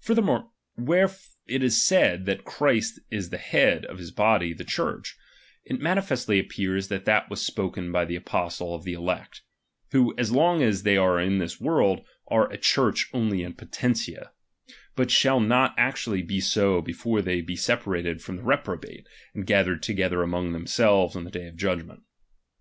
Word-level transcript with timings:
Further 0.00 0.22
more, 0.22 0.50
where 0.74 1.08
it 1.46 1.62
is 1.62 1.80
said 1.80 2.24
that 2.26 2.42
Christ 2.42 2.98
is 3.12 3.30
the 3.30 3.38
head 3.38 3.84
of 3.86 3.98
his 3.98 4.10
body 4.10 4.52
the 4.52 4.64
Church, 4.64 5.16
it 5.64 5.78
manifestly 5.80 6.40
appears 6.40 6.88
that 6.88 7.04
that 7.04 7.30
was 7.30 7.46
spoken 7.46 7.92
by 7.92 8.04
the 8.04 8.16
Apostle 8.16 8.74
of 8.74 8.82
the 8.82 8.94
elect; 8.94 9.42
who, 9.92 10.16
as 10.18 10.32
long 10.32 10.62
as 10.64 10.82
they 10.82 10.96
are 10.96 11.20
in 11.20 11.38
this 11.38 11.60
world, 11.60 12.04
are 12.26 12.50
a 12.50 12.58
Church 12.58 13.08
only 13.12 13.44
in 13.44 13.52
potentia; 13.52 14.32
but 14.96 15.12
shall 15.12 15.38
not 15.38 15.76
actually 15.78 16.22
be 16.22 16.40
so 16.40 16.82
before 16.82 17.22
they 17.22 17.40
be 17.40 17.54
separated 17.54 18.20
from 18.20 18.34
the 18.34 18.42
reprobate, 18.42 19.06
and 19.32 19.46
gathered 19.46 19.80
together 19.84 20.24
among 20.24 20.50
themselves 20.50 21.14
in 21.14 21.22
the 21.22 21.30
day 21.30 21.46
of 21.46 21.54
judgment. 21.56 22.02